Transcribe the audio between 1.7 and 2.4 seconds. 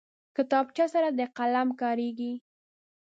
کارېږي